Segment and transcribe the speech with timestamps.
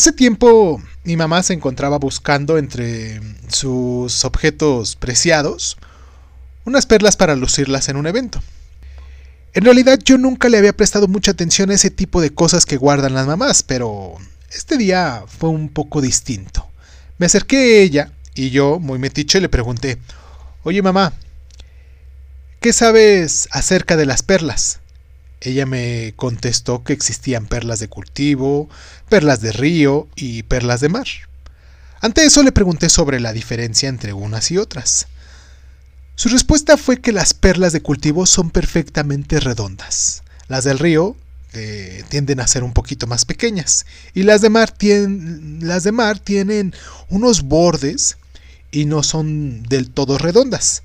[0.00, 5.76] Hace tiempo mi mamá se encontraba buscando entre sus objetos preciados
[6.64, 8.40] unas perlas para lucirlas en un evento.
[9.52, 12.78] En realidad yo nunca le había prestado mucha atención a ese tipo de cosas que
[12.78, 14.14] guardan las mamás, pero
[14.50, 16.66] este día fue un poco distinto.
[17.18, 19.98] Me acerqué a ella y yo, muy metiche, le pregunté,
[20.62, 21.12] Oye mamá,
[22.60, 24.80] ¿qué sabes acerca de las perlas?
[25.40, 28.68] Ella me contestó que existían perlas de cultivo,
[29.08, 31.06] perlas de río y perlas de mar.
[32.00, 35.06] Ante eso le pregunté sobre la diferencia entre unas y otras.
[36.14, 40.22] Su respuesta fue que las perlas de cultivo son perfectamente redondas.
[40.48, 41.16] Las del río
[42.08, 43.86] tienden a ser un poquito más pequeñas.
[44.14, 44.74] Y las de, mar
[45.60, 46.74] las de mar tienen
[47.08, 48.16] unos bordes
[48.70, 50.82] y no son del todo redondas.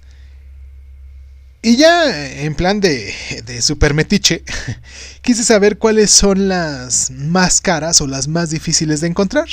[1.66, 3.12] Y ya en plan de,
[3.44, 3.60] de
[5.24, 9.48] quise saber cuáles son las más caras o las más difíciles de encontrar.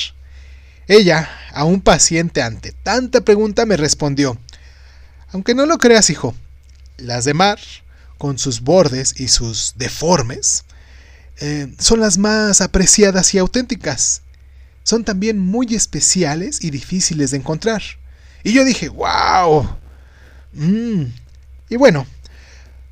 [0.88, 4.36] Ella, a un paciente ante tanta pregunta, me respondió,
[5.30, 6.34] aunque no lo creas, hijo,
[6.98, 7.58] las de mar,
[8.18, 10.64] con sus bordes y sus deformes,
[11.40, 14.20] eh, son las más apreciadas y auténticas.
[14.82, 17.82] Son también muy especiales y difíciles de encontrar.
[18.44, 19.78] Y yo dije, wow.
[20.52, 21.04] Mm,
[21.72, 22.06] y bueno,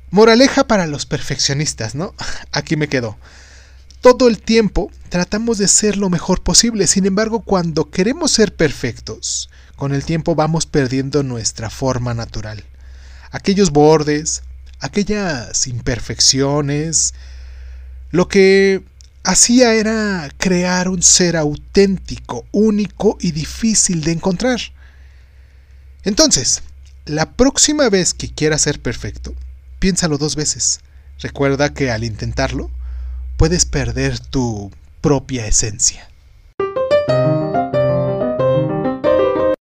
[0.09, 2.15] moraleja para los perfeccionistas, ¿no?
[2.51, 3.15] Aquí me quedo.
[4.01, 9.51] Todo el tiempo tratamos de ser lo mejor posible, sin embargo, cuando queremos ser perfectos,
[9.75, 12.63] con el tiempo vamos perdiendo nuestra forma natural.
[13.29, 14.41] Aquellos bordes,
[14.79, 17.13] aquellas imperfecciones,
[18.09, 18.83] lo que
[19.23, 24.59] hacía era crear un ser auténtico, único y difícil de encontrar.
[26.03, 26.63] Entonces,
[27.05, 29.33] la próxima vez que quieras ser perfecto,
[29.79, 30.81] piénsalo dos veces.
[31.19, 32.69] Recuerda que al intentarlo,
[33.37, 34.71] puedes perder tu
[35.01, 36.10] propia esencia.